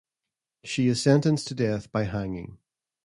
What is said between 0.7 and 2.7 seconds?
is sentenced to death by hanging.